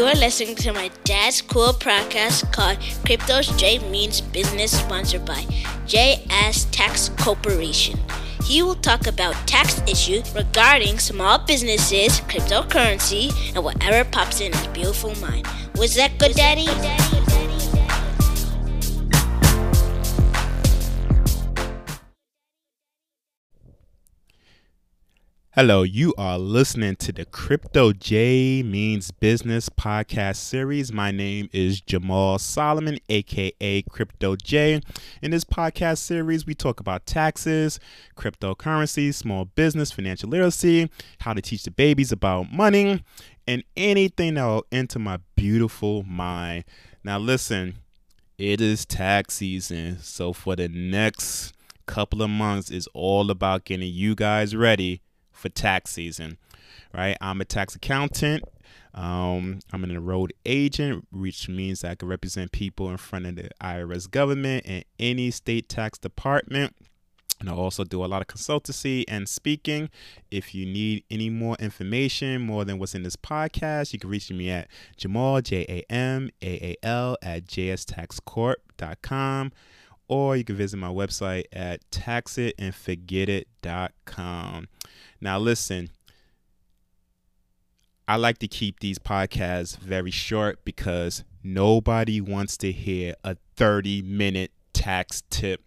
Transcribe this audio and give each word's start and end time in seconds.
You 0.00 0.06
are 0.06 0.14
listening 0.14 0.54
to 0.64 0.72
my 0.72 0.90
dad's 1.04 1.42
cool 1.42 1.74
podcast 1.74 2.50
called 2.52 2.78
Crypto's 3.04 3.48
J 3.60 3.80
Means 3.90 4.22
Business, 4.22 4.70
sponsored 4.80 5.26
by 5.26 5.42
JS 5.84 6.68
Tax 6.70 7.10
Corporation. 7.18 8.00
He 8.42 8.62
will 8.62 8.76
talk 8.76 9.06
about 9.06 9.34
tax 9.46 9.82
issues 9.86 10.34
regarding 10.34 10.98
small 10.98 11.36
businesses, 11.36 12.20
cryptocurrency, 12.20 13.30
and 13.54 13.62
whatever 13.62 14.08
pops 14.08 14.40
in 14.40 14.54
his 14.54 14.66
beautiful 14.68 15.14
mind. 15.16 15.46
Was 15.76 15.96
that 15.96 16.16
good, 16.18 16.32
Daddy? 16.32 16.64
Hello, 25.62 25.82
you 25.82 26.14
are 26.16 26.38
listening 26.38 26.96
to 26.96 27.12
the 27.12 27.26
Crypto 27.26 27.92
J 27.92 28.62
Means 28.62 29.10
Business 29.10 29.68
podcast 29.68 30.36
series. 30.36 30.90
My 30.90 31.10
name 31.10 31.50
is 31.52 31.82
Jamaal 31.82 32.40
Solomon, 32.40 32.96
aka 33.10 33.82
Crypto 33.82 34.36
J. 34.36 34.80
In 35.20 35.32
this 35.32 35.44
podcast 35.44 35.98
series, 35.98 36.46
we 36.46 36.54
talk 36.54 36.80
about 36.80 37.04
taxes, 37.04 37.78
cryptocurrency, 38.16 39.12
small 39.12 39.44
business, 39.44 39.92
financial 39.92 40.30
literacy, 40.30 40.88
how 41.18 41.34
to 41.34 41.42
teach 41.42 41.64
the 41.64 41.70
babies 41.70 42.10
about 42.10 42.50
money, 42.50 43.04
and 43.46 43.62
anything 43.76 44.36
that 44.36 44.46
will 44.46 44.64
enter 44.72 44.98
my 44.98 45.18
beautiful 45.36 46.04
mind. 46.04 46.64
Now, 47.04 47.18
listen, 47.18 47.74
it 48.38 48.62
is 48.62 48.86
tax 48.86 49.34
season, 49.34 49.98
so 50.00 50.32
for 50.32 50.56
the 50.56 50.68
next 50.68 51.52
couple 51.84 52.22
of 52.22 52.30
months, 52.30 52.70
is 52.70 52.88
all 52.94 53.30
about 53.30 53.66
getting 53.66 53.92
you 53.92 54.14
guys 54.14 54.56
ready 54.56 55.02
for 55.40 55.48
tax 55.48 55.92
season, 55.92 56.38
right? 56.94 57.16
I'm 57.20 57.40
a 57.40 57.44
tax 57.44 57.74
accountant. 57.74 58.44
Um, 58.94 59.58
I'm 59.72 59.82
an 59.84 59.90
enrolled 59.90 60.32
agent, 60.44 61.06
which 61.12 61.48
means 61.48 61.84
I 61.84 61.94
can 61.94 62.08
represent 62.08 62.50
people 62.52 62.90
in 62.90 62.96
front 62.96 63.26
of 63.26 63.36
the 63.36 63.50
IRS 63.60 64.10
government 64.10 64.64
and 64.66 64.84
any 64.98 65.30
state 65.30 65.68
tax 65.68 65.98
department. 65.98 66.74
And 67.38 67.48
I 67.48 67.52
also 67.54 67.84
do 67.84 68.04
a 68.04 68.06
lot 68.06 68.20
of 68.20 68.26
consultancy 68.28 69.04
and 69.08 69.28
speaking. 69.28 69.88
If 70.30 70.54
you 70.54 70.66
need 70.66 71.04
any 71.10 71.30
more 71.30 71.56
information, 71.58 72.42
more 72.42 72.66
than 72.66 72.78
what's 72.78 72.94
in 72.94 73.02
this 73.02 73.16
podcast, 73.16 73.94
you 73.94 73.98
can 73.98 74.10
reach 74.10 74.30
me 74.30 74.50
at 74.50 74.68
Jamaal, 74.98 75.42
J 75.42 75.64
A 75.68 75.82
M 75.90 76.28
A 76.42 76.46
A 76.46 76.76
L, 76.86 77.16
at 77.22 77.46
jstaxcorp.com 77.46 79.52
or 80.10 80.36
you 80.36 80.42
can 80.42 80.56
visit 80.56 80.76
my 80.76 80.88
website 80.88 81.44
at 81.52 81.88
taxitandforgetit.com. 81.92 84.68
Now, 85.20 85.38
listen, 85.38 85.90
I 88.08 88.16
like 88.16 88.38
to 88.38 88.48
keep 88.48 88.80
these 88.80 88.98
podcasts 88.98 89.78
very 89.78 90.10
short 90.10 90.64
because 90.64 91.22
nobody 91.44 92.20
wants 92.20 92.56
to 92.56 92.72
hear 92.72 93.14
a 93.22 93.36
30 93.54 94.02
minute 94.02 94.50
tax 94.72 95.22
tip 95.30 95.62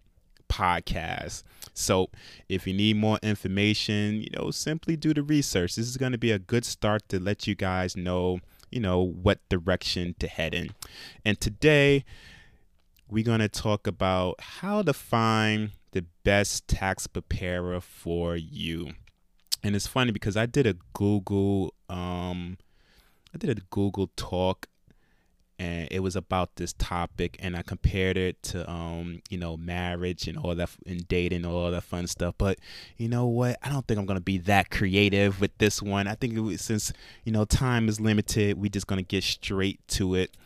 podcast. 0.50 1.42
So, 1.72 2.10
if 2.46 2.66
you 2.66 2.74
need 2.74 2.98
more 2.98 3.18
information, 3.22 4.20
you 4.20 4.28
know, 4.36 4.50
simply 4.50 4.94
do 4.94 5.14
the 5.14 5.22
research. 5.22 5.76
This 5.76 5.88
is 5.88 5.96
going 5.96 6.12
to 6.12 6.18
be 6.18 6.32
a 6.32 6.38
good 6.38 6.66
start 6.66 7.08
to 7.08 7.18
let 7.18 7.46
you 7.46 7.54
guys 7.54 7.96
know, 7.96 8.40
you 8.70 8.80
know, 8.80 9.00
what 9.00 9.38
direction 9.48 10.14
to 10.18 10.28
head 10.28 10.52
in. 10.52 10.74
And 11.24 11.40
today, 11.40 12.04
we're 13.08 13.24
going 13.24 13.40
to 13.40 13.48
talk 13.48 13.86
about 13.86 14.40
how 14.40 14.82
to 14.82 14.92
find 14.92 15.70
the 15.92 16.04
best 16.24 16.66
tax 16.68 17.06
preparer 17.06 17.80
for 17.80 18.36
you. 18.36 18.92
And 19.62 19.74
it's 19.74 19.86
funny 19.86 20.12
because 20.12 20.36
I 20.36 20.46
did 20.46 20.66
a 20.66 20.74
Google 20.92 21.72
um 21.88 22.58
I 23.34 23.38
did 23.38 23.58
a 23.58 23.62
Google 23.70 24.10
talk 24.16 24.66
and 25.58 25.88
it 25.90 26.00
was 26.00 26.16
about 26.16 26.56
this 26.56 26.72
topic 26.74 27.36
and 27.38 27.56
I 27.56 27.62
compared 27.62 28.16
it 28.16 28.42
to 28.44 28.68
um 28.70 29.22
you 29.30 29.38
know 29.38 29.56
marriage 29.56 30.26
and 30.28 30.36
all 30.36 30.54
that 30.54 30.70
and 30.86 31.06
dating 31.08 31.44
and 31.44 31.46
all 31.46 31.70
that 31.70 31.84
fun 31.84 32.06
stuff. 32.08 32.34
But 32.36 32.58
you 32.96 33.08
know 33.08 33.26
what? 33.26 33.58
I 33.62 33.70
don't 33.70 33.86
think 33.86 33.98
I'm 33.98 34.06
gonna 34.06 34.20
be 34.20 34.38
that 34.38 34.70
creative 34.70 35.40
with 35.40 35.56
this 35.58 35.80
one. 35.80 36.08
I 36.08 36.14
think 36.14 36.36
was, 36.38 36.60
since 36.60 36.92
you 37.24 37.32
know 37.32 37.44
time 37.44 37.88
is 37.88 38.00
limited 38.00 38.58
we're 38.58 38.68
just 38.68 38.86
gonna 38.86 39.02
get 39.02 39.24
straight 39.24 39.80
to 39.88 40.14
it 40.16 40.36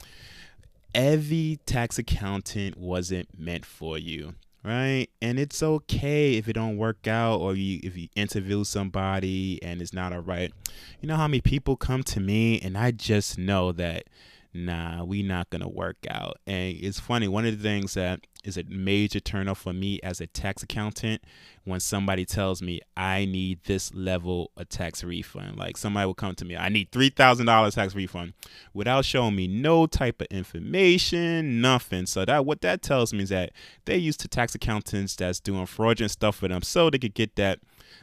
every 0.99 1.61
tax 1.65 1.97
accountant 1.97 2.77
wasn't 2.77 3.29
meant 3.39 3.65
for 3.65 3.97
you 3.97 4.35
right 4.65 5.07
and 5.23 5.39
it's 5.39 5.63
okay 5.63 6.35
if 6.35 6.49
it 6.49 6.55
don't 6.55 6.77
work 6.77 7.07
out 7.07 7.37
or 7.37 7.55
you 7.55 7.79
if 7.85 7.97
you 7.97 8.09
interview 8.17 8.65
somebody 8.65 9.63
and 9.63 9.81
it's 9.81 9.93
not 9.93 10.13
all 10.13 10.19
right 10.19 10.53
you 11.01 11.09
know 11.09 11.15
how 11.15 11.29
many 11.29 11.41
people 11.41 11.77
come 11.77 12.03
to 12.03 12.19
me 12.19 12.61
and 12.63 12.77
i 12.77 12.91
just 12.91 13.39
know 13.39 13.71
that 13.71 14.09
nah, 14.55 15.05
we 15.05 15.23
not 15.23 15.51
gonna 15.51 15.69
work 15.69 15.99
out. 16.11 16.39
And 16.47 16.77
it's 16.81 17.01
funny, 17.01 17.29
one 17.29 17.47
of 17.47 17.57
the 17.57 17.63
things 17.63 17.95
that 17.95 18.21
is 18.49 18.57
a 18.57 18.65
major 18.65 19.21
turnoff 19.21 19.59
for 19.59 19.73
me 19.73 20.01
as 20.03 20.21
a 20.21 20.27
tax 20.27 20.63
accountant 20.63 21.23
when 21.65 21.79
somebody 21.79 22.25
tells 22.25 22.63
me 22.63 22.81
I 22.97 23.27
need 23.27 23.61
this 23.65 23.95
level 23.95 24.51
of 24.57 24.69
tax 24.69 25.05
refund. 25.05 25.57
Like 25.57 25.77
somebody 25.77 26.07
will 26.07 26.15
come 26.15 26.35
to 26.37 26.45
me, 26.45 26.57
I 26.57 26.69
need 26.69 26.91
three 26.91 27.11
thousand 27.11 27.47
dollars 27.47 27.75
tax 27.75 27.95
refund 27.95 28.33
without 28.73 29.05
showing 29.05 29.37
me 29.37 29.47
no 29.47 29.87
type 29.87 30.21
of 30.21 30.27
information, 30.31 31.61
nothing. 31.61 32.07
So 32.07 32.25
that 32.25 32.45
what 32.47 32.63
that 32.63 32.83
tells 32.83 33.13
me 33.13 33.23
is 33.25 33.29
that 33.29 33.53
they 33.85 33.97
used 33.97 34.21
to 34.21 34.29
tax 34.29 34.55
accountants 34.55 35.15
that's 35.15 35.39
doing 35.39 35.67
fraudulent 35.67 36.11
stuff 36.11 36.37
for 36.37 36.49
them 36.49 36.63
so 36.63 36.91
they 36.91 36.99
could 36.99 37.15
get 37.15 37.37
that 37.37 37.61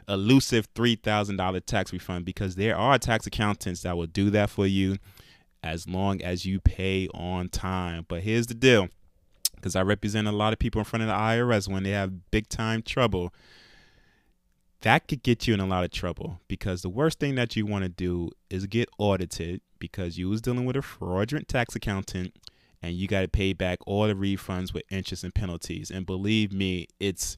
elusive 0.07 0.72
$3,000 0.73 1.66
tax 1.66 1.91
refund 1.91 2.25
because 2.25 2.55
there 2.55 2.78
are 2.78 2.97
tax 2.97 3.25
accountants 3.25 3.81
that 3.81 3.97
will 3.97 4.05
do 4.05 4.29
that 4.29 4.50
for 4.50 4.67
you 4.67 4.97
as 5.63 5.89
long 5.89 6.22
as 6.22 6.45
you 6.45 6.59
pay 6.59 7.07
on 7.13 7.50
time. 7.50 8.05
But 8.07 8.22
here's 8.22 8.47
the 8.47 8.53
deal 8.53 8.89
because 9.65 9.75
I 9.75 9.81
represent 9.81 10.27
a 10.27 10.31
lot 10.31 10.53
of 10.53 10.59
people 10.59 10.77
in 10.77 10.85
front 10.85 11.01
of 11.01 11.07
the 11.07 11.15
IRS 11.15 11.67
when 11.67 11.81
they 11.81 11.89
have 11.89 12.29
big 12.29 12.47
time 12.49 12.83
trouble. 12.83 13.33
That 14.81 15.07
could 15.07 15.23
get 15.23 15.47
you 15.47 15.55
in 15.55 15.59
a 15.59 15.65
lot 15.65 15.83
of 15.83 15.89
trouble 15.89 16.39
because 16.47 16.83
the 16.83 16.89
worst 16.89 17.19
thing 17.19 17.33
that 17.33 17.55
you 17.55 17.65
want 17.65 17.81
to 17.81 17.89
do 17.89 18.29
is 18.47 18.67
get 18.67 18.87
audited 18.99 19.61
because 19.79 20.19
you 20.19 20.29
was 20.29 20.39
dealing 20.39 20.65
with 20.65 20.75
a 20.75 20.83
fraudulent 20.83 21.47
tax 21.47 21.75
accountant 21.75 22.35
and 22.79 22.93
you 22.93 23.07
got 23.07 23.21
to 23.21 23.27
pay 23.27 23.53
back 23.53 23.79
all 23.87 24.05
the 24.05 24.13
refunds 24.13 24.71
with 24.71 24.83
interest 24.91 25.23
and 25.23 25.33
penalties. 25.33 25.89
And 25.89 26.05
believe 26.05 26.53
me, 26.53 26.85
it's 26.99 27.35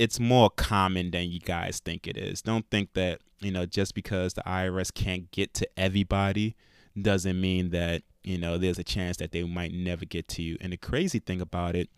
it's 0.00 0.18
more 0.18 0.50
common 0.50 1.12
than 1.12 1.30
you 1.30 1.38
guys 1.38 1.78
think 1.78 2.08
it 2.08 2.16
is. 2.16 2.42
Don't 2.42 2.68
think 2.68 2.94
that, 2.94 3.20
you 3.38 3.52
know, 3.52 3.64
just 3.64 3.94
because 3.94 4.34
the 4.34 4.42
IRS 4.42 4.92
can't 4.92 5.30
get 5.30 5.54
to 5.54 5.68
everybody 5.76 6.56
doesn't 7.00 7.40
mean 7.40 7.70
that 7.70 8.02
you 8.22 8.38
know 8.38 8.58
there's 8.58 8.78
a 8.78 8.84
chance 8.84 9.16
that 9.18 9.32
they 9.32 9.42
might 9.42 9.72
never 9.72 10.04
get 10.04 10.28
to 10.28 10.42
you. 10.42 10.56
And 10.60 10.72
the 10.72 10.76
crazy 10.76 11.18
thing 11.18 11.40
about 11.40 11.76
it 11.76 11.88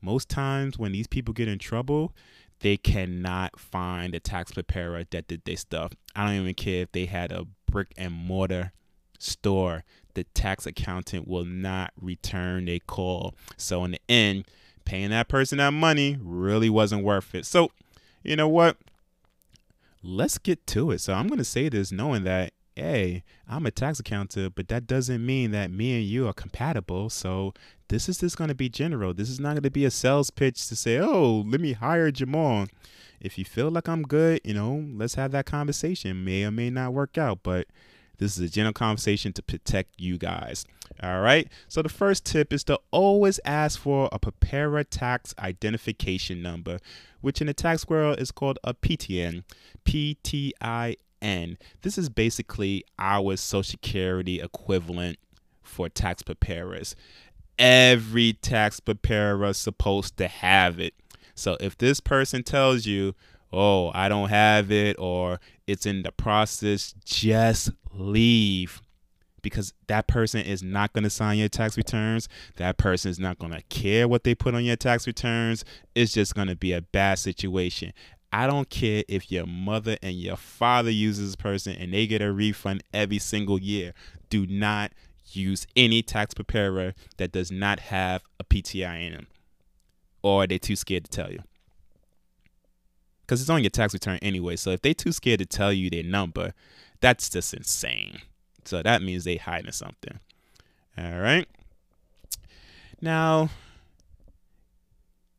most 0.00 0.28
times 0.28 0.78
when 0.78 0.92
these 0.92 1.06
people 1.06 1.34
get 1.34 1.48
in 1.48 1.58
trouble 1.58 2.14
they 2.60 2.76
cannot 2.76 3.58
find 3.58 4.14
a 4.14 4.20
tax 4.20 4.52
preparer 4.52 5.02
that 5.10 5.26
did 5.26 5.44
this 5.44 5.60
stuff. 5.60 5.92
I 6.14 6.26
don't 6.26 6.42
even 6.42 6.54
care 6.54 6.82
if 6.82 6.92
they 6.92 7.06
had 7.06 7.32
a 7.32 7.46
brick 7.66 7.92
and 7.96 8.12
mortar 8.12 8.72
store 9.18 9.84
the 10.14 10.24
tax 10.24 10.66
accountant 10.66 11.26
will 11.26 11.44
not 11.44 11.92
return 12.00 12.68
a 12.68 12.78
call. 12.80 13.34
So 13.56 13.84
in 13.84 13.92
the 13.92 14.00
end 14.08 14.46
paying 14.84 15.10
that 15.10 15.28
person 15.28 15.58
that 15.58 15.72
money 15.72 16.18
really 16.20 16.68
wasn't 16.68 17.04
worth 17.04 17.34
it. 17.34 17.46
So 17.46 17.70
you 18.22 18.36
know 18.36 18.48
what? 18.48 18.76
Let's 20.02 20.38
get 20.38 20.66
to 20.68 20.90
it. 20.90 21.00
So 21.00 21.14
i'm 21.14 21.28
going 21.28 21.38
to 21.38 21.44
say 21.44 21.68
this 21.68 21.92
knowing 21.92 22.24
that 22.24 22.52
hey, 22.76 23.24
I'm 23.48 23.66
a 23.66 23.70
tax 23.70 24.00
accountant, 24.00 24.54
but 24.54 24.68
that 24.68 24.86
doesn't 24.86 25.24
mean 25.24 25.50
that 25.52 25.70
me 25.70 25.96
and 25.96 26.04
you 26.04 26.26
are 26.28 26.32
compatible. 26.32 27.10
So 27.10 27.52
this 27.88 28.08
is 28.08 28.18
just 28.18 28.36
going 28.36 28.48
to 28.48 28.54
be 28.54 28.68
general. 28.68 29.14
This 29.14 29.28
is 29.28 29.40
not 29.40 29.50
going 29.50 29.62
to 29.62 29.70
be 29.70 29.84
a 29.84 29.90
sales 29.90 30.30
pitch 30.30 30.68
to 30.68 30.76
say, 30.76 30.98
oh, 30.98 31.44
let 31.46 31.60
me 31.60 31.72
hire 31.72 32.10
Jamaal. 32.10 32.68
If 33.20 33.38
you 33.38 33.44
feel 33.44 33.70
like 33.70 33.88
I'm 33.88 34.02
good, 34.02 34.40
you 34.44 34.54
know, 34.54 34.84
let's 34.94 35.14
have 35.14 35.30
that 35.32 35.46
conversation. 35.46 36.24
May 36.24 36.44
or 36.44 36.50
may 36.50 36.70
not 36.70 36.92
work 36.92 37.16
out, 37.16 37.40
but 37.42 37.68
this 38.18 38.36
is 38.36 38.50
a 38.50 38.52
general 38.52 38.72
conversation 38.72 39.32
to 39.34 39.42
protect 39.42 40.00
you 40.00 40.18
guys. 40.18 40.64
All 41.02 41.20
right. 41.20 41.48
So 41.68 41.82
the 41.82 41.88
first 41.88 42.24
tip 42.24 42.52
is 42.52 42.64
to 42.64 42.78
always 42.90 43.40
ask 43.44 43.80
for 43.80 44.08
a 44.12 44.18
preparer 44.18 44.84
tax 44.84 45.34
identification 45.38 46.42
number, 46.42 46.78
which 47.20 47.40
in 47.40 47.46
the 47.46 47.54
tax 47.54 47.88
world 47.88 48.20
is 48.20 48.30
called 48.30 48.58
a 48.64 48.74
PTIN. 48.74 49.44
P 49.84 50.16
N. 51.22 51.56
This 51.82 51.96
is 51.96 52.08
basically 52.08 52.84
our 52.98 53.36
Social 53.36 53.62
Security 53.62 54.40
equivalent 54.40 55.18
for 55.62 55.88
tax 55.88 56.22
preparers. 56.22 56.94
Every 57.58 58.34
tax 58.34 58.80
preparer 58.80 59.44
is 59.46 59.56
supposed 59.56 60.16
to 60.18 60.28
have 60.28 60.78
it. 60.78 60.94
So 61.34 61.56
if 61.60 61.78
this 61.78 62.00
person 62.00 62.42
tells 62.42 62.84
you, 62.86 63.14
oh, 63.52 63.90
I 63.94 64.08
don't 64.08 64.28
have 64.28 64.70
it 64.70 64.96
or 64.98 65.40
it's 65.66 65.86
in 65.86 66.02
the 66.02 66.12
process, 66.12 66.94
just 67.04 67.70
leave 67.92 68.82
because 69.42 69.74
that 69.88 70.06
person 70.06 70.40
is 70.40 70.62
not 70.62 70.92
going 70.92 71.04
to 71.04 71.10
sign 71.10 71.38
your 71.38 71.48
tax 71.48 71.76
returns. 71.76 72.28
That 72.56 72.78
person 72.78 73.10
is 73.10 73.18
not 73.18 73.38
going 73.38 73.52
to 73.52 73.62
care 73.62 74.06
what 74.06 74.24
they 74.24 74.34
put 74.34 74.54
on 74.54 74.64
your 74.64 74.76
tax 74.76 75.06
returns. 75.06 75.64
It's 75.94 76.12
just 76.12 76.34
going 76.34 76.48
to 76.48 76.56
be 76.56 76.72
a 76.72 76.80
bad 76.80 77.18
situation. 77.18 77.92
I 78.32 78.46
don't 78.46 78.70
care 78.70 79.04
if 79.08 79.30
your 79.30 79.46
mother 79.46 79.98
and 80.02 80.14
your 80.14 80.36
father 80.36 80.90
uses 80.90 81.28
this 81.28 81.36
person 81.36 81.76
and 81.76 81.92
they 81.92 82.06
get 82.06 82.22
a 82.22 82.32
refund 82.32 82.82
every 82.94 83.18
single 83.18 83.58
year. 83.60 83.92
Do 84.30 84.46
not 84.46 84.92
use 85.32 85.66
any 85.76 86.02
tax 86.02 86.32
preparer 86.32 86.94
that 87.18 87.32
does 87.32 87.50
not 87.50 87.80
have 87.80 88.22
a 88.40 88.44
PTI 88.44 89.06
in 89.06 89.12
them, 89.12 89.26
or 90.22 90.46
they're 90.46 90.58
too 90.58 90.76
scared 90.76 91.04
to 91.04 91.10
tell 91.10 91.30
you. 91.30 91.42
Because 93.20 93.40
it's 93.40 93.50
on 93.50 93.62
your 93.62 93.70
tax 93.70 93.92
return 93.92 94.18
anyway. 94.22 94.56
So 94.56 94.70
if 94.70 94.82
they're 94.82 94.94
too 94.94 95.12
scared 95.12 95.38
to 95.40 95.46
tell 95.46 95.72
you 95.72 95.90
their 95.90 96.02
number, 96.02 96.54
that's 97.00 97.28
just 97.28 97.54
insane. 97.54 98.20
So 98.64 98.82
that 98.82 99.02
means 99.02 99.24
they 99.24 99.36
hiding 99.36 99.72
something. 99.72 100.18
All 100.96 101.18
right. 101.18 101.48
Now, 103.00 103.50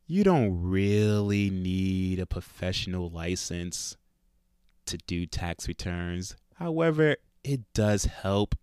you 0.06 0.24
don't 0.24 0.60
really 0.60 1.50
need 1.50 2.18
a 2.18 2.26
professional 2.26 3.08
license 3.08 3.96
to 4.86 4.98
do 5.06 5.26
tax 5.26 5.66
returns. 5.66 6.36
However, 6.56 7.16
it 7.42 7.60
does 7.72 8.04
help 8.04 8.54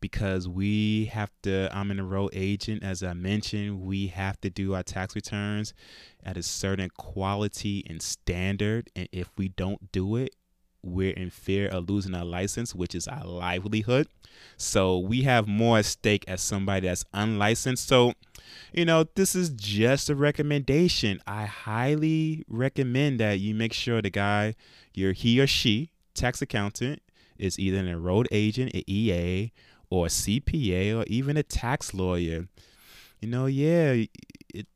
because 0.00 0.48
we 0.48 1.06
have 1.06 1.30
to 1.42 1.68
I'm 1.76 1.90
an 1.90 1.98
enrolled 1.98 2.30
agent 2.32 2.84
as 2.84 3.02
I 3.02 3.14
mentioned, 3.14 3.80
we 3.80 4.08
have 4.08 4.40
to 4.42 4.50
do 4.50 4.74
our 4.74 4.84
tax 4.84 5.16
returns 5.16 5.74
at 6.22 6.36
a 6.36 6.42
certain 6.42 6.90
quality 6.96 7.84
and 7.88 8.00
standard 8.00 8.90
and 8.94 9.08
if 9.10 9.30
we 9.36 9.48
don't 9.48 9.90
do 9.90 10.16
it, 10.16 10.36
we're 10.82 11.12
in 11.12 11.30
fear 11.30 11.68
of 11.68 11.88
losing 11.88 12.14
our 12.14 12.24
license, 12.24 12.74
which 12.74 12.94
is 12.94 13.08
our 13.08 13.24
livelihood. 13.24 14.08
So 14.56 14.98
we 14.98 15.22
have 15.22 15.48
more 15.48 15.78
at 15.78 15.84
stake 15.84 16.24
as 16.28 16.40
somebody 16.40 16.86
that's 16.86 17.04
unlicensed. 17.12 17.86
So, 17.86 18.14
you 18.72 18.84
know, 18.84 19.04
this 19.14 19.34
is 19.34 19.50
just 19.50 20.10
a 20.10 20.14
recommendation. 20.14 21.20
I 21.26 21.46
highly 21.46 22.44
recommend 22.48 23.20
that 23.20 23.40
you 23.40 23.54
make 23.54 23.72
sure 23.72 24.00
the 24.00 24.10
guy, 24.10 24.54
your 24.94 25.12
he 25.12 25.40
or 25.40 25.46
she, 25.46 25.90
tax 26.14 26.40
accountant, 26.42 27.02
is 27.38 27.58
either 27.58 27.78
an 27.78 27.88
enrolled 27.88 28.28
agent, 28.30 28.74
an 28.74 28.82
EA, 28.86 29.52
or 29.90 30.06
a 30.06 30.08
CPA, 30.08 30.96
or 30.96 31.04
even 31.06 31.36
a 31.36 31.42
tax 31.42 31.94
lawyer. 31.94 32.48
You 33.20 33.28
know, 33.28 33.46
yeah, 33.46 34.04
it 34.54 34.66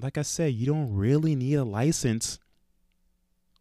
like 0.00 0.16
I 0.16 0.22
said, 0.22 0.54
you 0.54 0.66
don't 0.66 0.94
really 0.94 1.34
need 1.34 1.54
a 1.54 1.64
license 1.64 2.38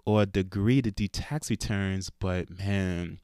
or 0.07 0.21
a 0.21 0.25
degree 0.25 0.81
to 0.81 0.89
do 0.89 1.05
tax 1.05 1.49
returns, 1.49 2.09
but 2.09 2.49
man, 2.49 3.19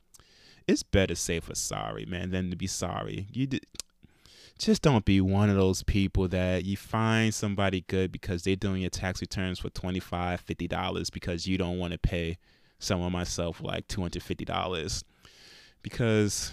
it's 0.67 0.83
better 0.83 1.15
safe 1.15 1.49
or 1.49 1.55
sorry, 1.55 2.05
man, 2.05 2.31
than 2.31 2.49
to 2.49 2.57
be 2.57 2.67
sorry. 2.67 3.25
You 3.31 3.47
d- 3.47 3.61
just 4.59 4.81
don't 4.81 5.05
be 5.05 5.21
one 5.21 5.49
of 5.49 5.55
those 5.55 5.81
people 5.83 6.27
that 6.27 6.65
you 6.65 6.75
find 6.75 7.33
somebody 7.33 7.85
good 7.87 8.11
because 8.11 8.43
they're 8.43 8.57
doing 8.57 8.81
your 8.81 8.89
tax 8.89 9.21
returns 9.21 9.59
for 9.59 9.69
$25, 9.69 10.01
$50 10.43 11.11
because 11.13 11.47
you 11.47 11.57
don't 11.57 11.79
want 11.79 11.93
to 11.93 11.97
pay 11.97 12.37
someone 12.79 13.13
myself 13.13 13.61
like 13.63 13.87
$250 13.87 15.03
because 15.83 16.51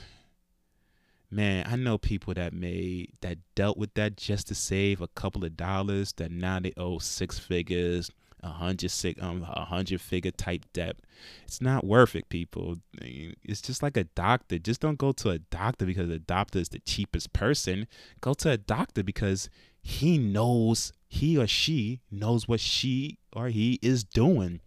man 1.33 1.65
i 1.69 1.77
know 1.77 1.97
people 1.97 2.35
that 2.35 2.53
made 2.53 3.13
that 3.21 3.39
dealt 3.55 3.77
with 3.77 3.95
that 3.95 4.17
just 4.17 4.49
to 4.49 4.55
save 4.55 5.01
a 5.01 5.09
couple 5.09 5.45
of 5.45 5.57
dollars 5.57 6.13
that 6.15 6.31
now 6.31 6.59
they 6.59 6.73
owe 6.77 6.99
six 6.99 7.39
figures 7.39 8.11
a 8.43 8.49
hundred 8.49 8.91
six 8.91 9.21
um 9.23 9.43
a 9.49 9.65
hundred 9.65 10.01
figure 10.01 10.31
type 10.31 10.65
debt. 10.73 10.97
It's 11.45 11.61
not 11.61 11.85
worth 11.85 12.17
it 12.17 12.29
people. 12.29 12.79
It's 13.01 13.61
just 13.61 13.83
like 13.83 13.97
a 13.97 14.05
doctor. 14.05 14.59
Just 14.59 14.81
don't 14.81 14.99
go 14.99 15.13
to 15.13 15.31
a 15.31 15.39
doctor 15.39 15.87
because 15.87 16.09
the 16.09 16.19
doctor 16.19 16.59
is 16.59 16.71
the 16.71 16.79
cheapest 16.81 17.33
person. 17.33 17.87
Go 18.21 18.35
to 18.35 18.51
a 18.51 18.57
doctor 18.57 19.03
because 19.03 19.51
he 19.83 20.19
knows 20.19 20.93
he 21.09 21.37
or 21.37 21.47
she 21.47 22.01
knows 22.11 22.49
what 22.49 22.61
she 22.61 23.19
or 23.33 23.49
he 23.49 23.79
is 23.83 24.05
doing. 24.05 24.61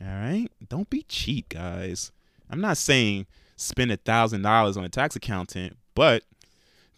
All 0.00 0.08
right? 0.08 0.48
Don't 0.68 0.90
be 0.90 1.02
cheap 1.02 1.50
guys. 1.50 2.10
I'm 2.50 2.60
not 2.60 2.76
saying 2.76 3.26
spend 3.56 3.92
a 3.92 3.96
thousand 3.96 4.42
dollars 4.42 4.76
on 4.76 4.84
a 4.84 4.88
tax 4.88 5.14
accountant, 5.14 5.76
but 5.94 6.24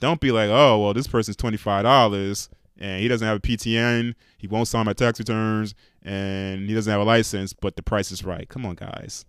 don't 0.01 0.21
be 0.21 0.33
like, 0.33 0.51
oh 0.51 0.79
well, 0.83 0.95
this 0.95 1.07
person's 1.07 1.37
twenty 1.37 1.57
five 1.57 1.85
dollars 1.85 2.49
and 2.79 3.01
he 3.01 3.09
doesn't 3.09 3.27
have 3.27 3.37
a 3.37 3.41
PTIN, 3.41 4.15
he 4.37 4.47
won't 4.47 4.69
sign 4.69 4.87
my 4.87 4.93
tax 4.93 5.19
returns, 5.19 5.75
and 6.03 6.69
he 6.69 6.75
doesn't 6.75 6.91
have 6.91 7.01
a 7.01 7.05
license, 7.05 7.53
but 7.53 7.77
the 7.77 7.83
price 7.83 8.11
is 8.11 8.25
right. 8.25 8.49
Come 8.49 8.67
on, 8.67 8.75
guys. 8.75 9.25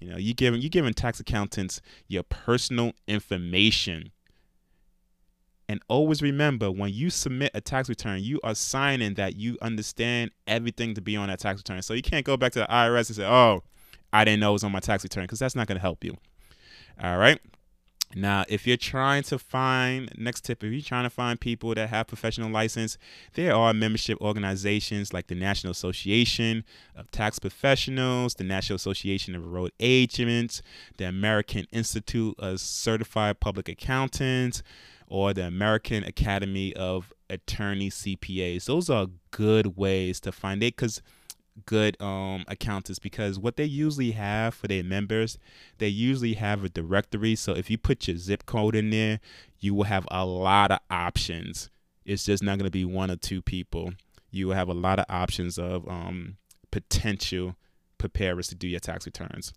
You 0.00 0.10
know, 0.10 0.16
you 0.16 0.34
giving 0.34 0.60
you 0.60 0.68
giving 0.68 0.92
tax 0.94 1.20
accountants 1.20 1.80
your 2.08 2.22
personal 2.22 2.92
information. 3.08 4.12
And 5.68 5.80
always 5.88 6.22
remember 6.22 6.70
when 6.70 6.92
you 6.92 7.10
submit 7.10 7.50
a 7.52 7.60
tax 7.60 7.88
return, 7.88 8.22
you 8.22 8.38
are 8.44 8.54
signing 8.54 9.14
that 9.14 9.34
you 9.34 9.58
understand 9.60 10.30
everything 10.46 10.94
to 10.94 11.00
be 11.00 11.16
on 11.16 11.28
that 11.28 11.40
tax 11.40 11.58
return. 11.58 11.82
So 11.82 11.92
you 11.92 12.02
can't 12.02 12.24
go 12.24 12.36
back 12.36 12.52
to 12.52 12.60
the 12.60 12.66
IRS 12.66 13.08
and 13.08 13.16
say, 13.16 13.24
"Oh, 13.24 13.64
I 14.12 14.24
didn't 14.24 14.40
know 14.40 14.50
it 14.50 14.52
was 14.52 14.64
on 14.64 14.70
my 14.70 14.80
tax 14.80 15.02
return," 15.02 15.24
because 15.24 15.40
that's 15.40 15.56
not 15.56 15.66
going 15.66 15.76
to 15.76 15.82
help 15.82 16.04
you. 16.04 16.16
All 17.02 17.18
right. 17.18 17.40
Now, 18.14 18.44
if 18.48 18.66
you're 18.66 18.76
trying 18.76 19.24
to 19.24 19.38
find, 19.38 20.10
next 20.16 20.42
tip, 20.42 20.62
if 20.62 20.72
you're 20.72 20.80
trying 20.80 21.04
to 21.04 21.10
find 21.10 21.38
people 21.38 21.74
that 21.74 21.88
have 21.90 22.06
professional 22.06 22.50
license, 22.50 22.96
there 23.34 23.54
are 23.54 23.74
membership 23.74 24.18
organizations 24.20 25.12
like 25.12 25.26
the 25.26 25.34
National 25.34 25.72
Association 25.72 26.64
of 26.94 27.10
Tax 27.10 27.38
Professionals, 27.38 28.34
the 28.34 28.44
National 28.44 28.76
Association 28.76 29.34
of 29.34 29.42
Enrolled 29.42 29.72
Agents, 29.80 30.62
the 30.96 31.04
American 31.04 31.66
Institute 31.72 32.34
of 32.38 32.60
Certified 32.60 33.40
Public 33.40 33.68
Accountants, 33.68 34.62
or 35.08 35.34
the 35.34 35.46
American 35.46 36.04
Academy 36.04 36.74
of 36.74 37.12
Attorney 37.28 37.90
CPAs. 37.90 38.64
Those 38.64 38.88
are 38.88 39.08
good 39.30 39.76
ways 39.76 40.20
to 40.20 40.32
find 40.32 40.62
it 40.62 40.76
because 40.76 41.02
good 41.64 42.00
um 42.02 42.44
accountants 42.48 42.98
because 42.98 43.38
what 43.38 43.56
they 43.56 43.64
usually 43.64 44.10
have 44.10 44.54
for 44.54 44.68
their 44.68 44.84
members 44.84 45.38
they 45.78 45.88
usually 45.88 46.34
have 46.34 46.64
a 46.64 46.68
directory. 46.68 47.34
So 47.34 47.52
if 47.52 47.70
you 47.70 47.78
put 47.78 48.06
your 48.06 48.16
zip 48.18 48.44
code 48.46 48.76
in 48.76 48.90
there 48.90 49.20
you 49.60 49.74
will 49.74 49.84
have 49.84 50.06
a 50.10 50.24
lot 50.26 50.70
of 50.70 50.80
options. 50.90 51.70
It's 52.04 52.24
just 52.24 52.42
not 52.42 52.58
going 52.58 52.66
to 52.66 52.70
be 52.70 52.84
one 52.84 53.10
or 53.10 53.16
two 53.16 53.40
people. 53.42 53.94
You 54.30 54.48
will 54.48 54.54
have 54.54 54.68
a 54.68 54.74
lot 54.74 54.98
of 54.98 55.06
options 55.08 55.58
of 55.58 55.88
um 55.88 56.36
potential 56.70 57.56
preparers 57.98 58.48
to 58.48 58.54
do 58.54 58.68
your 58.68 58.80
tax 58.80 59.06
returns. 59.06 59.52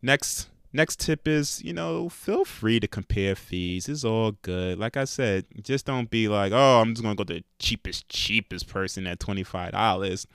Next 0.00 0.48
next 0.72 0.98
tip 0.98 1.28
is 1.28 1.62
you 1.62 1.72
know 1.72 2.08
feel 2.08 2.44
free 2.44 2.80
to 2.80 2.88
compare 2.88 3.34
fees. 3.34 3.88
It's 3.88 4.04
all 4.04 4.32
good. 4.32 4.78
Like 4.78 4.96
i 4.96 5.04
said 5.04 5.44
just 5.62 5.84
don't 5.84 6.10
be 6.10 6.28
like 6.28 6.52
oh 6.52 6.80
i'm 6.80 6.94
just 6.94 7.02
gonna 7.02 7.14
go 7.14 7.24
to 7.24 7.34
the 7.34 7.44
cheapest 7.58 8.08
cheapest 8.08 8.66
person 8.66 9.06
at 9.06 9.18
$25 9.18 10.26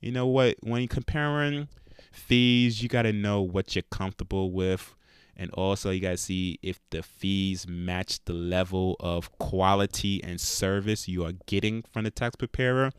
you 0.00 0.12
know 0.12 0.26
what? 0.26 0.56
When 0.62 0.82
you're 0.82 0.88
comparing 0.88 1.68
fees, 2.12 2.82
you 2.82 2.88
got 2.88 3.02
to 3.02 3.12
know 3.12 3.40
what 3.40 3.74
you're 3.74 3.82
comfortable 3.90 4.50
with. 4.50 4.94
And 5.36 5.50
also, 5.52 5.90
you 5.90 6.00
got 6.00 6.10
to 6.10 6.16
see 6.16 6.58
if 6.62 6.80
the 6.90 7.02
fees 7.02 7.66
match 7.68 8.24
the 8.24 8.32
level 8.32 8.96
of 8.98 9.38
quality 9.38 10.22
and 10.24 10.40
service 10.40 11.06
you 11.06 11.24
are 11.24 11.32
getting 11.46 11.82
from 11.82 12.04
the 12.04 12.10
tax 12.10 12.34
preparer. 12.34 12.90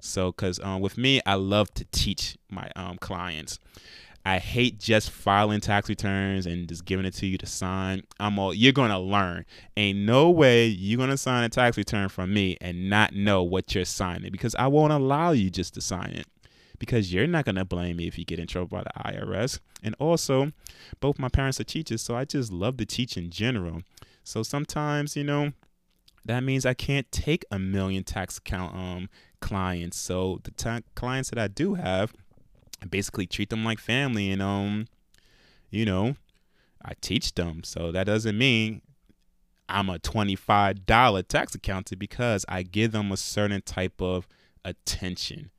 So, 0.00 0.30
because 0.30 0.60
um, 0.60 0.80
with 0.80 0.98
me, 0.98 1.20
I 1.24 1.34
love 1.34 1.72
to 1.74 1.86
teach 1.86 2.36
my 2.50 2.70
um, 2.76 2.98
clients. 2.98 3.58
I 4.24 4.38
hate 4.38 4.78
just 4.78 5.10
filing 5.10 5.60
tax 5.60 5.88
returns 5.88 6.44
and 6.44 6.68
just 6.68 6.84
giving 6.84 7.06
it 7.06 7.14
to 7.14 7.26
you 7.26 7.38
to 7.38 7.46
sign. 7.46 8.02
I'm 8.20 8.38
all 8.38 8.52
you're 8.52 8.74
gonna 8.74 9.00
learn. 9.00 9.46
Ain't 9.74 10.00
no 10.00 10.28
way 10.28 10.66
you're 10.66 10.98
gonna 10.98 11.16
sign 11.16 11.44
a 11.44 11.48
tax 11.48 11.78
return 11.78 12.10
from 12.10 12.34
me 12.34 12.58
and 12.60 12.90
not 12.90 13.14
know 13.14 13.42
what 13.42 13.74
you're 13.74 13.86
signing 13.86 14.30
because 14.30 14.54
I 14.56 14.66
won't 14.66 14.92
allow 14.92 15.30
you 15.30 15.48
just 15.48 15.72
to 15.74 15.80
sign 15.80 16.10
it 16.10 16.26
because 16.78 17.12
you're 17.12 17.26
not 17.26 17.44
going 17.44 17.56
to 17.56 17.64
blame 17.64 17.96
me 17.96 18.06
if 18.06 18.18
you 18.18 18.24
get 18.24 18.38
in 18.38 18.46
trouble 18.46 18.68
by 18.68 18.82
the 18.82 19.10
IRS. 19.10 19.60
And 19.82 19.94
also, 19.98 20.52
both 21.00 21.18
my 21.18 21.28
parents 21.28 21.60
are 21.60 21.64
teachers, 21.64 22.02
so 22.02 22.16
I 22.16 22.24
just 22.24 22.52
love 22.52 22.76
to 22.78 22.86
teach 22.86 23.16
in 23.16 23.30
general. 23.30 23.82
So 24.24 24.42
sometimes, 24.42 25.16
you 25.16 25.24
know, 25.24 25.52
that 26.24 26.40
means 26.40 26.66
I 26.66 26.74
can't 26.74 27.10
take 27.10 27.44
a 27.50 27.58
million 27.58 28.04
tax 28.04 28.38
account 28.38 28.74
um 28.76 29.08
clients. 29.40 29.96
So 29.98 30.40
the 30.44 30.50
ta- 30.50 30.80
clients 30.94 31.30
that 31.30 31.38
I 31.38 31.48
do 31.48 31.74
have, 31.74 32.12
I 32.82 32.86
basically 32.86 33.26
treat 33.26 33.50
them 33.50 33.64
like 33.64 33.78
family 33.78 34.30
and 34.30 34.42
um 34.42 34.86
you 35.70 35.84
know, 35.84 36.16
I 36.84 36.92
teach 37.00 37.34
them. 37.34 37.62
So 37.64 37.92
that 37.92 38.04
doesn't 38.04 38.36
mean 38.36 38.82
I'm 39.68 39.90
a 39.90 39.98
$25 39.98 41.28
tax 41.28 41.54
accountant 41.54 41.98
because 41.98 42.44
I 42.48 42.62
give 42.62 42.92
them 42.92 43.12
a 43.12 43.16
certain 43.16 43.62
type 43.62 44.00
of 44.00 44.26
attention 44.64 45.50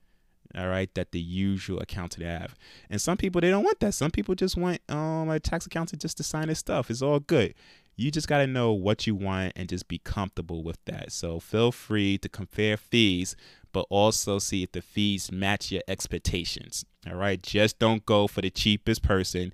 all 0.57 0.67
right, 0.67 0.93
that 0.95 1.11
the 1.11 1.19
usual 1.19 1.79
accountant 1.79 2.25
have. 2.25 2.55
And 2.89 2.99
some 2.99 3.17
people 3.17 3.41
they 3.41 3.49
don't 3.49 3.63
want 3.63 3.79
that. 3.81 3.93
Some 3.93 4.11
people 4.11 4.35
just 4.35 4.57
want 4.57 4.81
um 4.89 5.29
a 5.29 5.39
tax 5.39 5.65
accountant 5.65 6.01
just 6.01 6.17
to 6.17 6.23
sign 6.23 6.47
their 6.47 6.55
stuff. 6.55 6.89
It's 6.89 7.01
all 7.01 7.19
good. 7.19 7.53
You 7.95 8.11
just 8.11 8.29
got 8.29 8.37
to 8.37 8.47
know 8.47 8.71
what 8.71 9.05
you 9.05 9.13
want 9.13 9.51
and 9.57 9.67
just 9.67 9.89
be 9.89 9.97
comfortable 9.97 10.63
with 10.63 10.77
that. 10.85 11.11
So 11.11 11.41
feel 11.41 11.73
free 11.73 12.17
to 12.19 12.29
compare 12.29 12.77
fees, 12.77 13.35
but 13.73 13.87
also 13.89 14.39
see 14.39 14.63
if 14.63 14.71
the 14.71 14.81
fees 14.81 15.33
match 15.33 15.69
your 15.69 15.81
expectations. 15.85 16.85
All 17.09 17.15
right, 17.17 17.41
just 17.43 17.77
don't 17.77 18.05
go 18.05 18.27
for 18.27 18.41
the 18.41 18.49
cheapest 18.49 19.03
person 19.03 19.51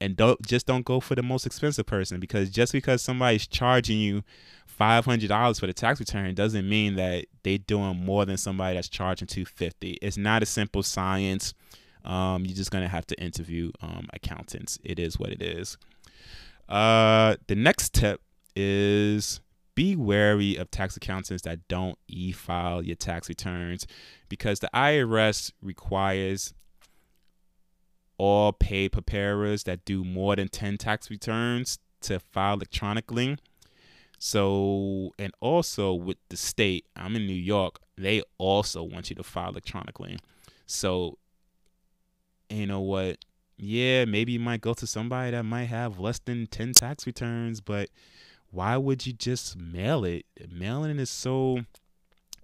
and 0.00 0.16
don't 0.16 0.40
just 0.46 0.66
don't 0.66 0.84
go 0.84 1.00
for 1.00 1.16
the 1.16 1.22
most 1.22 1.44
expensive 1.44 1.86
person 1.86 2.20
because 2.20 2.50
just 2.50 2.72
because 2.72 3.02
somebody's 3.02 3.46
charging 3.48 3.98
you 3.98 4.22
$500 4.78 5.60
for 5.60 5.66
the 5.66 5.72
tax 5.72 6.00
return 6.00 6.34
doesn't 6.34 6.68
mean 6.68 6.96
that 6.96 7.26
they're 7.42 7.58
doing 7.58 8.04
more 8.04 8.24
than 8.24 8.36
somebody 8.36 8.76
that's 8.76 8.88
charging 8.88 9.26
250 9.26 9.98
It's 10.02 10.16
not 10.16 10.42
a 10.42 10.46
simple 10.46 10.82
science. 10.82 11.54
Um, 12.04 12.44
you're 12.44 12.56
just 12.56 12.70
to 12.70 12.88
have 12.88 13.06
to 13.08 13.20
interview 13.20 13.72
um, 13.82 14.08
accountants. 14.12 14.78
It 14.84 14.98
is 14.98 15.18
what 15.18 15.30
it 15.30 15.42
is. 15.42 15.76
Uh, 16.68 17.36
the 17.46 17.54
next 17.54 17.94
tip 17.94 18.20
is 18.54 19.40
be 19.74 19.94
wary 19.94 20.56
of 20.56 20.70
tax 20.70 20.96
accountants 20.96 21.42
that 21.44 21.68
don't 21.68 21.96
e-file 22.08 22.82
your 22.82 22.96
tax 22.96 23.28
returns 23.28 23.86
because 24.28 24.58
the 24.58 24.68
IRS 24.74 25.52
requires 25.62 26.52
all 28.18 28.52
pay 28.52 28.88
preparers 28.88 29.62
that 29.62 29.84
do 29.84 30.04
more 30.04 30.34
than 30.34 30.48
10 30.48 30.78
tax 30.78 31.08
returns 31.10 31.78
to 32.00 32.18
file 32.18 32.54
electronically. 32.54 33.38
So, 34.18 35.12
and 35.18 35.32
also 35.40 35.94
with 35.94 36.16
the 36.28 36.36
state, 36.36 36.86
I'm 36.96 37.14
in 37.16 37.26
New 37.26 37.32
York, 37.32 37.78
they 37.96 38.22
also 38.36 38.82
want 38.82 39.10
you 39.10 39.16
to 39.16 39.22
file 39.22 39.50
electronically. 39.50 40.18
So, 40.66 41.18
you 42.50 42.66
know 42.66 42.80
what? 42.80 43.18
Yeah, 43.56 44.04
maybe 44.04 44.32
you 44.32 44.40
might 44.40 44.60
go 44.60 44.74
to 44.74 44.86
somebody 44.86 45.32
that 45.32 45.42
might 45.44 45.64
have 45.64 45.98
less 45.98 46.18
than 46.20 46.46
10 46.46 46.72
tax 46.72 47.06
returns, 47.06 47.60
but 47.60 47.90
why 48.50 48.76
would 48.76 49.06
you 49.06 49.12
just 49.12 49.56
mail 49.56 50.04
it? 50.04 50.24
Mailing 50.50 50.98
is 50.98 51.10
so 51.10 51.60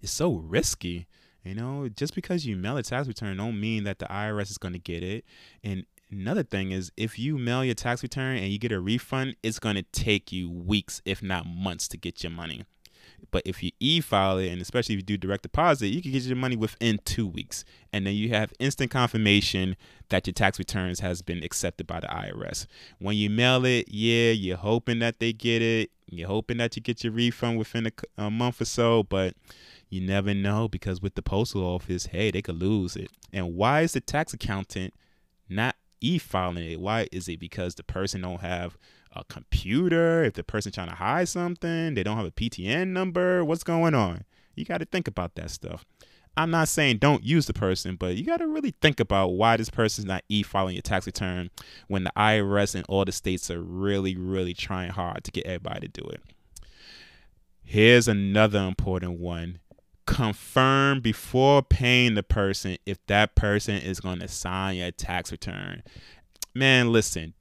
it's 0.03 0.13
so 0.13 0.35
risky. 0.35 1.07
You 1.45 1.55
know, 1.55 1.89
just 1.89 2.15
because 2.15 2.47
you 2.47 2.57
mail 2.57 2.79
a 2.79 2.83
tax 2.83 3.07
return 3.07 3.37
don't 3.37 3.61
mean 3.61 3.85
that 3.85 3.99
the 3.99 4.07
IRS 4.07 4.51
is 4.51 4.59
going 4.59 4.73
to 4.73 4.79
get 4.79 5.03
it. 5.03 5.25
And 5.63 5.85
another 6.15 6.43
thing 6.43 6.73
is 6.73 6.93
if 6.97 7.19
you 7.19 7.39
mail 7.39 7.65
your 7.65 7.75
tax 7.75 8.03
return 8.03 8.37
and 8.37 8.49
you 8.49 8.59
get 8.59 8.73
a 8.73 8.81
refund, 8.81 9.37
it's 9.43 9.59
going 9.59 9.77
to 9.77 9.83
take 9.83 10.33
you 10.33 10.51
weeks 10.51 11.03
if 11.05 11.23
not 11.23 11.47
months 11.47 11.89
to 11.89 11.97
get 11.97 12.23
your 12.23 12.33
money. 12.33 12.65
But 13.31 13.43
if 13.47 13.63
you 13.63 13.73
e-file 13.81 14.39
it, 14.39 14.49
and 14.49 14.61
especially 14.61 14.95
if 14.95 14.99
you 14.99 15.03
do 15.05 15.17
direct 15.17 15.43
deposit, 15.43 15.89
you 15.89 16.03
can 16.03 16.13
get 16.13 16.23
your 16.23 16.37
money 16.37 16.57
within 16.57 17.01
two 17.05 17.27
weeks, 17.27 17.65
and 17.93 18.07
then 18.07 18.15
you 18.15 18.29
have 18.31 18.53
instant 18.59 18.91
confirmation 18.91 19.77
that 20.11 20.27
your 20.27 20.35
tax 20.35 20.59
returns 20.59 21.01
has 21.01 21.23
been 21.23 21.43
accepted 21.43 21.87
by 21.87 22.01
the 22.01 22.07
IRS. 22.07 22.67
When 22.99 23.17
you 23.17 23.31
mail 23.31 23.65
it, 23.65 23.87
yeah, 23.89 24.31
you're 24.31 24.57
hoping 24.57 24.99
that 25.01 25.21
they 25.21 25.33
get 25.33 25.63
it. 25.63 25.91
You're 26.07 26.29
hoping 26.29 26.59
that 26.59 26.77
you 26.77 26.83
get 26.83 27.03
your 27.03 27.13
refund 27.13 27.59
within 27.59 27.87
a, 27.87 28.23
a 28.23 28.31
month 28.31 28.61
or 28.61 28.67
so, 28.67 29.03
but 29.03 29.35
you 29.89 30.01
never 30.01 30.35
know 30.35 30.69
because 30.69 31.01
with 31.01 31.15
the 31.15 31.23
postal 31.23 31.63
office, 31.63 32.07
hey, 32.07 32.31
they 32.31 32.43
could 32.43 32.61
lose 32.61 32.95
it. 32.95 33.11
And 33.33 33.55
why 33.55 33.81
is 33.81 33.93
the 33.93 34.01
tax 34.01 34.35
accountant 34.35 34.93
not 35.49 35.77
e-filing 36.05 36.71
it? 36.71 36.81
Why 36.81 37.09
is 37.13 37.29
it 37.29 37.41
because 37.41 37.75
the 37.75 37.83
person 37.83 38.21
don't 38.21 38.41
have 38.41 38.77
a 39.13 39.25
computer, 39.25 40.25
if 40.25 40.35
the 40.35 40.45
person 40.45 40.73
trying 40.73 40.89
to 40.89 40.95
hide 40.95 41.29
something, 41.29 41.95
they 41.95 42.03
don't 42.03 42.17
have 42.17 42.27
a 42.27 42.31
PTIN 42.31 42.89
number, 42.89 43.45
what's 43.45 43.65
going 43.65 43.95
on? 43.95 44.25
You 44.55 44.65
got 44.65 44.79
to 44.79 44.85
think 44.85 45.09
about 45.09 45.35
that 45.37 45.51
stuff. 45.51 45.85
I'm 46.37 46.51
not 46.51 46.69
saying 46.69 46.99
don't 46.99 47.23
use 47.23 47.47
the 47.47 47.53
person, 47.53 47.95
but 47.95 48.17
you 48.17 48.25
got 48.25 48.39
to 48.39 48.47
really 48.47 48.75
think 48.83 48.99
about 48.99 49.29
why 49.29 49.57
this 49.57 49.71
person's 49.71 50.07
not 50.07 50.25
e-filing 50.29 50.75
your 50.75 50.83
tax 50.83 51.07
return 51.07 51.51
when 51.87 52.05
the 52.05 52.13
IRS 52.17 52.75
and 52.75 52.85
all 52.89 53.05
the 53.05 53.13
states 53.13 53.51
are 53.51 53.63
really, 53.63 54.17
really 54.17 54.53
trying 54.53 54.91
hard 54.91 55.23
to 55.25 55.31
get 55.31 55.47
everybody 55.47 55.89
to 55.89 56.03
do 56.03 56.09
it. 56.09 56.23
Here's 57.63 58.09
another 58.09 58.59
important 58.59 59.21
one. 59.21 59.61
Confirm 60.07 61.01
before 61.01 61.63
paying 61.63 62.15
the 62.15 62.23
person 62.23 62.77
if 62.85 63.05
that 63.07 63.35
person 63.35 63.77
is 63.77 64.01
going 64.01 64.21
to 64.21 64.29
sign 64.29 64.77
your 64.77 64.91
tax 64.91 65.33
return. 65.33 65.83
Man, 66.55 66.93
listen, 66.93 67.35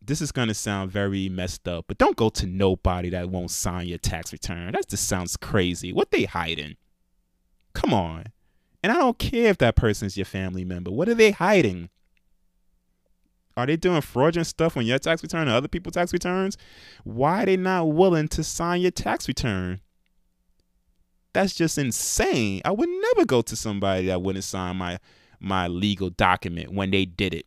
this 0.00 0.20
is 0.20 0.32
going 0.32 0.48
to 0.48 0.54
sound 0.54 0.90
very 0.90 1.28
messed 1.28 1.66
up, 1.66 1.86
but 1.88 1.98
don't 1.98 2.16
go 2.16 2.28
to 2.28 2.46
nobody 2.46 3.08
that 3.10 3.30
won't 3.30 3.50
sign 3.50 3.86
your 3.86 3.98
tax 3.98 4.32
return. 4.32 4.72
That 4.72 4.88
just 4.88 5.08
sounds 5.08 5.36
crazy. 5.36 5.92
What 5.92 6.10
they 6.10 6.24
hiding? 6.24 6.76
Come 7.72 7.94
on. 7.94 8.26
And 8.82 8.92
I 8.92 8.96
don't 8.96 9.18
care 9.18 9.48
if 9.48 9.58
that 9.58 9.76
person's 9.76 10.16
your 10.16 10.26
family 10.26 10.64
member. 10.64 10.90
What 10.90 11.08
are 11.08 11.14
they 11.14 11.30
hiding? 11.30 11.88
Are 13.56 13.66
they 13.66 13.76
doing 13.76 14.00
fraudulent 14.00 14.46
stuff 14.46 14.76
on 14.76 14.84
your 14.84 14.98
tax 14.98 15.22
return 15.22 15.48
or 15.48 15.52
other 15.52 15.68
people's 15.68 15.94
tax 15.94 16.12
returns? 16.12 16.58
Why 17.04 17.42
are 17.42 17.46
they 17.46 17.56
not 17.56 17.84
willing 17.84 18.28
to 18.28 18.44
sign 18.44 18.80
your 18.80 18.90
tax 18.90 19.28
return? 19.28 19.80
That's 21.34 21.54
just 21.54 21.76
insane. 21.76 22.62
I 22.64 22.70
would 22.70 22.88
never 22.88 23.26
go 23.26 23.42
to 23.42 23.54
somebody 23.56 24.06
that 24.06 24.22
wouldn't 24.22 24.44
sign 24.44 24.76
my 24.76 24.98
my 25.40 25.68
legal 25.68 26.08
document 26.08 26.72
when 26.72 26.90
they 26.90 27.04
did 27.04 27.34
it 27.34 27.46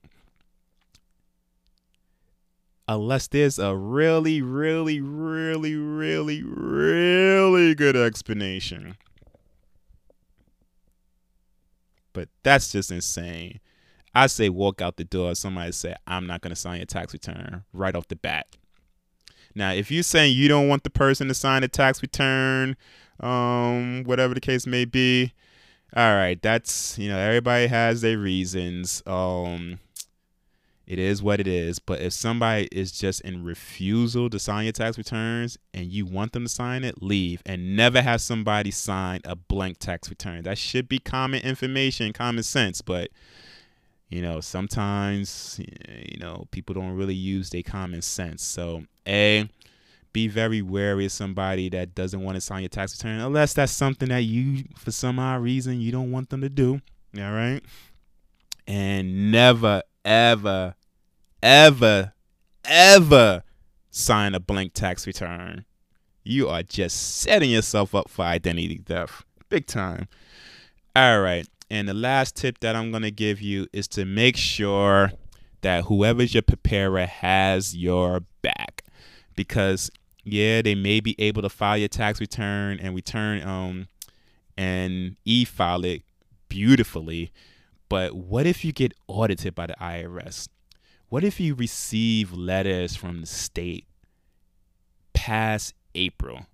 unless 2.88 3.28
there's 3.28 3.60
a 3.60 3.76
really, 3.76 4.42
really, 4.42 5.02
really, 5.02 5.76
really, 5.76 6.44
really 6.44 7.76
good 7.76 7.96
explanation. 7.96 8.98
But 12.14 12.30
that's 12.44 12.72
just 12.72 12.92
insane. 12.92 13.60
I 14.16 14.28
say 14.28 14.50
walk 14.50 14.82
out 14.82 14.98
the 14.98 15.04
door. 15.04 15.36
Somebody 15.36 15.72
say, 15.74 15.96
I'm 16.08 16.26
not 16.26 16.42
going 16.42 16.50
to 16.50 16.56
sign 16.56 16.78
your 16.78 16.86
tax 16.86 17.14
return 17.14 17.64
right 17.74 17.96
off 17.96 18.08
the 18.08 18.16
bat. 18.16 18.48
Now, 19.54 19.72
if 19.72 19.92
you're 19.92 20.04
saying 20.04 20.36
you 20.36 20.48
don't 20.48 20.68
want 20.68 20.84
the 20.84 20.90
person 20.90 21.28
to 21.28 21.34
sign 21.34 21.64
a 21.64 21.68
tax 21.68 22.02
return, 22.02 22.76
um, 23.20 24.04
whatever 24.04 24.34
the 24.34 24.42
case 24.42 24.68
may 24.68 24.86
be, 24.86 25.34
all 25.96 26.16
right, 26.16 26.42
that's, 26.42 26.98
you 26.98 27.10
know, 27.10 27.18
everybody 27.18 27.68
has 27.68 28.02
their 28.02 28.18
reasons. 28.18 29.02
Um, 29.06 29.80
it 30.88 31.00
is 31.00 31.22
what 31.22 31.42
it 31.42 31.48
is. 31.48 31.80
But 31.80 32.00
if 32.00 32.14
somebody 32.14 32.70
is 32.72 32.94
just 32.94 33.22
in 33.22 33.44
refusal 33.44 34.30
to 34.30 34.40
sign 34.40 34.64
your 34.64 34.72
tax 34.72 34.98
returns 34.98 35.58
and 35.74 35.88
you 35.88 36.06
want 36.06 36.32
them 36.32 36.44
to 36.44 36.50
sign 36.50 36.86
it, 36.86 37.04
leave 37.04 37.42
and 37.46 37.76
never 37.76 38.02
have 38.02 38.22
somebody 38.22 38.72
sign 38.72 39.20
a 39.26 39.36
blank 39.36 39.80
tax 39.80 40.10
return. 40.10 40.44
That 40.44 40.58
should 40.58 40.88
be 40.88 41.00
common 41.00 41.42
information, 41.42 42.14
common 42.14 42.44
sense. 42.44 42.82
But 42.82 43.10
you 44.10 44.22
know, 44.22 44.40
sometimes 44.40 45.60
you 45.60 46.18
know 46.20 46.48
people 46.52 46.74
don't 46.74 46.96
really 46.96 47.16
use 47.16 47.50
their 47.50 47.64
common 47.64 48.02
sense. 48.02 48.42
So 48.42 48.84
a 49.06 49.50
be 50.14 50.28
very 50.28 50.62
wary 50.62 51.06
of 51.06 51.12
somebody 51.12 51.70
that 51.70 51.96
doesn't 51.96 52.22
want 52.22 52.36
to 52.36 52.42
sign 52.42 52.62
your 52.62 52.70
tax 52.70 52.98
return 52.98 53.20
unless 53.20 53.54
that's 53.54 53.72
something 53.72 54.10
that 54.10 54.24
you 54.24 54.64
for 54.76 54.92
some 54.92 55.20
odd 55.20 55.42
reason 55.42 55.80
you 55.80 55.92
don't 55.92 56.12
want 56.12 56.30
them 56.30 56.42
to 56.42 56.50
do. 56.50 56.82
All 57.18 57.32
right. 57.32 57.62
And 58.68 59.32
never 59.32 59.84
ever, 60.08 60.74
ever, 61.44 62.14
ever 62.64 63.44
sign 63.92 64.34
a 64.34 64.40
blank 64.40 64.74
tax 64.74 65.06
return. 65.06 65.66
You 66.24 66.48
are 66.48 66.64
just 66.64 67.18
setting 67.18 67.52
yourself 67.52 67.94
up 67.94 68.10
for 68.10 68.24
identity 68.24 68.82
theft. 68.86 69.26
Big 69.50 69.68
time. 69.68 70.08
All 70.96 71.22
right. 71.22 71.48
And 71.70 71.88
the 71.88 71.94
last 71.94 72.38
tip 72.38 72.60
that 72.62 72.76
I'm 72.76 72.92
going 72.92 73.04
to 73.04 73.12
give 73.12 73.42
you 73.42 73.68
is 73.74 73.88
to 73.90 74.06
make 74.06 74.38
sure 74.38 75.12
that 75.62 75.86
whoever's 75.86 76.34
your 76.34 76.44
preparer 76.44 77.06
has 77.06 77.76
your 77.76 78.22
back. 78.42 78.77
Because, 79.38 79.90
yeah, 80.26 80.62
they 80.62 80.76
may 80.76 81.00
be 81.00 81.16
able 81.18 81.42
to 81.44 81.50
file 81.50 81.78
your 81.78 81.88
tax 81.88 82.20
return 82.20 82.78
and 82.82 82.94
return 82.94 83.48
um 83.48 83.88
and 84.58 85.16
e 85.24 85.46
file 85.46 85.86
it 85.86 86.02
beautifully 86.50 87.32
but 87.90 88.16
what 88.16 88.46
if 88.46 88.66
you 88.66 88.72
get 88.74 88.94
audited 89.08 89.56
by 89.56 89.68
the 89.68 89.76
IRS? 89.80 90.50
What 91.10 91.24
if 91.24 91.40
you 91.40 91.56
receive 91.56 92.34
letters 92.34 92.96
from 92.96 93.22
the 93.22 93.28
state 93.28 93.86
past 95.14 95.74
April? 95.96 96.48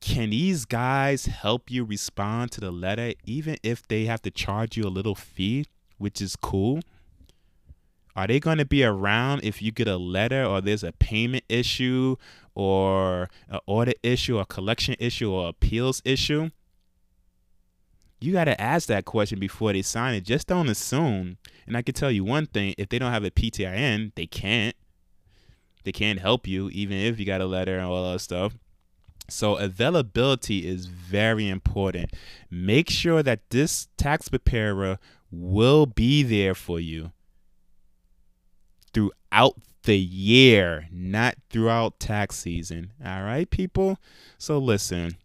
Can 0.00 0.30
these 0.30 0.64
guys 0.64 1.26
help 1.26 1.70
you 1.70 1.84
respond 1.84 2.50
to 2.52 2.60
the 2.60 2.72
letter 2.72 3.12
even 3.24 3.56
if 3.62 3.86
they 3.86 4.06
have 4.06 4.22
to 4.22 4.30
charge 4.30 4.76
you 4.76 4.84
a 4.84 4.88
little 4.88 5.14
fee, 5.14 5.66
which 5.98 6.20
is 6.20 6.36
cool? 6.36 6.80
Are 8.14 8.26
they 8.26 8.40
going 8.40 8.58
to 8.58 8.64
be 8.64 8.84
around 8.84 9.42
if 9.42 9.62
you 9.62 9.72
get 9.72 9.88
a 9.88 9.96
letter 9.96 10.44
or 10.44 10.60
there's 10.60 10.84
a 10.84 10.92
payment 10.92 11.44
issue 11.48 12.16
or 12.54 13.30
an 13.48 13.60
audit 13.66 13.98
issue 14.02 14.36
or 14.36 14.42
a 14.42 14.46
collection 14.46 14.96
issue 14.98 15.30
or 15.30 15.48
appeals 15.48 16.02
issue? 16.04 16.50
you 18.22 18.32
got 18.32 18.44
to 18.44 18.60
ask 18.60 18.86
that 18.88 19.04
question 19.04 19.38
before 19.38 19.72
they 19.72 19.82
sign 19.82 20.14
it. 20.14 20.22
Just 20.22 20.46
don't 20.46 20.68
assume. 20.68 21.38
And 21.66 21.76
I 21.76 21.82
can 21.82 21.94
tell 21.94 22.10
you 22.10 22.24
one 22.24 22.46
thing: 22.46 22.74
if 22.78 22.88
they 22.88 22.98
don't 22.98 23.12
have 23.12 23.24
a 23.24 23.30
PTIN, 23.30 24.12
they 24.14 24.26
can't. 24.26 24.76
They 25.84 25.92
can't 25.92 26.20
help 26.20 26.46
you, 26.46 26.70
even 26.70 26.96
if 26.96 27.18
you 27.18 27.26
got 27.26 27.40
a 27.40 27.46
letter 27.46 27.76
and 27.76 27.86
all 27.86 28.12
that 28.12 28.20
stuff. 28.20 28.54
So 29.28 29.56
availability 29.56 30.66
is 30.66 30.86
very 30.86 31.48
important. 31.48 32.12
Make 32.50 32.88
sure 32.88 33.22
that 33.22 33.50
this 33.50 33.88
tax 33.96 34.28
preparer 34.28 34.98
will 35.30 35.86
be 35.86 36.22
there 36.22 36.54
for 36.54 36.78
you 36.78 37.10
throughout 38.92 39.54
the 39.84 39.98
year, 39.98 40.88
not 40.92 41.36
throughout 41.50 41.98
tax 41.98 42.36
season. 42.36 42.92
All 43.04 43.22
right, 43.22 43.48
people? 43.48 43.98
So 44.38 44.58
listen, 44.58 45.16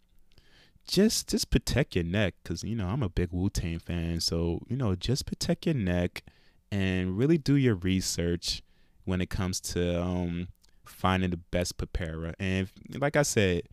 just 0.87 1.27
just 1.27 1.49
protect 1.49 1.95
your 1.95 2.05
neck 2.05 2.35
because 2.43 2.63
you 2.63 2.75
know 2.75 2.87
I'm 2.87 3.03
a 3.03 3.09
big 3.09 3.29
Wu 3.31 3.49
Tang 3.49 3.79
fan. 3.79 4.19
So 4.21 4.61
you 4.67 4.75
know 4.75 4.95
just 4.95 5.25
protect 5.25 5.65
your 5.65 5.75
neck 5.75 6.23
and 6.71 7.17
really 7.17 7.37
do 7.37 7.55
your 7.55 7.75
research 7.75 8.61
when 9.05 9.21
it 9.21 9.29
comes 9.29 9.59
to 9.61 10.01
um, 10.01 10.49
finding 10.85 11.29
the 11.29 11.37
best 11.37 11.77
preparer. 11.77 12.33
And 12.39 12.69
like 12.95 13.15
I 13.15 13.21
said, 13.21 13.63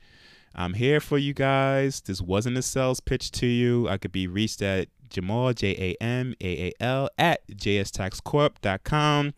I'm 0.55 0.75
here 0.75 1.01
for 1.01 1.19
you 1.19 1.35
guys. 1.35 2.01
This 2.01 2.21
wasn't 2.21 2.59
a 2.59 2.63
sales 2.63 3.01
pitch 3.01 3.33
to 3.33 3.47
you. 3.47 3.89
I 3.89 3.99
could 3.99 4.13
be 4.13 4.29
reached 4.29 4.63
at 4.63 4.89
Jamaal, 5.11 5.55
J 5.55 5.97
A 6.01 6.03
M 6.03 6.35
A 6.41 6.69
A 6.69 6.73
L, 6.81 7.09
at 7.19 7.47
jstaxcorp.com. 7.49 9.35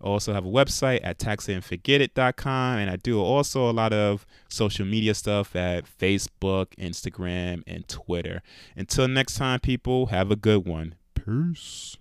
I 0.00 0.04
also 0.04 0.32
have 0.32 0.44
a 0.44 0.50
website 0.50 1.00
at 1.02 1.18
taxitandforgetit.com. 1.18 2.78
And 2.78 2.90
I 2.90 2.96
do 2.96 3.20
also 3.20 3.68
a 3.68 3.72
lot 3.72 3.92
of 3.92 4.26
social 4.48 4.86
media 4.86 5.14
stuff 5.14 5.54
at 5.56 5.84
Facebook, 5.84 6.66
Instagram, 6.78 7.62
and 7.66 7.86
Twitter. 7.88 8.42
Until 8.76 9.08
next 9.08 9.36
time, 9.36 9.60
people, 9.60 10.06
have 10.06 10.30
a 10.30 10.36
good 10.36 10.66
one. 10.66 10.94
Peace. 11.14 11.96